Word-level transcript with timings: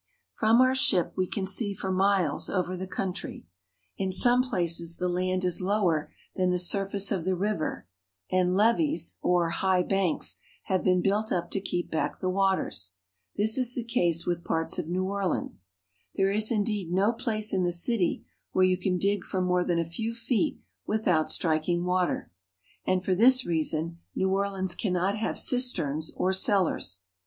From 0.33 0.61
our 0.61 0.73
ship 0.73 1.13
we 1.15 1.27
can 1.27 1.45
see 1.45 1.75
for 1.75 1.91
miles 1.91 2.49
over 2.49 2.75
the 2.75 2.87
country. 2.87 3.45
In 3.99 4.11
some 4.11 4.41
places 4.41 4.97
the 4.97 5.07
land 5.07 5.45
is 5.45 5.61
lower 5.61 6.11
than 6.35 6.49
the 6.49 6.57
surface 6.57 7.11
of 7.11 7.23
the 7.23 7.35
river, 7.35 7.87
and 8.31 8.55
levees, 8.55 9.19
or 9.21 9.51
high 9.51 9.83
banks, 9.83 10.39
have 10.63 10.83
,been 10.83 11.03
built 11.03 11.31
up 11.31 11.51
to 11.51 11.61
keep 11.61 11.91
back 11.91 12.19
the 12.19 12.31
waters. 12.31 12.93
This 13.35 13.59
is 13.59 13.75
the 13.75 13.83
case 13.83 14.25
with 14.25 14.43
parts 14.43 14.79
of 14.79 14.87
New 14.87 15.03
A 15.03 15.05
Cemetery; 15.05 15.05
New 15.05 15.11
Orleans. 15.11 15.33
Orleans. 15.35 15.69
There 16.15 16.31
is, 16.31 16.51
indeed, 16.51 16.91
no 16.91 17.13
place 17.13 17.53
in 17.53 17.61
the 17.63 17.71
city 17.71 18.25
where 18.53 18.65
you 18.65 18.77
can 18.77 18.97
dig 18.97 19.23
for 19.23 19.39
more 19.39 19.63
than 19.63 19.77
a 19.77 19.85
few 19.85 20.15
feet 20.15 20.57
without 20.87 21.29
striking 21.29 21.83
water, 21.85 22.31
and 22.87 23.05
for 23.05 23.13
this 23.13 23.45
reason 23.45 23.99
New 24.15 24.29
Orleans 24.31 24.73
cannot 24.73 25.15
have 25.19 25.37
cisterns 25.37 26.11
or 26.15 26.33
cellars. 26.33 27.01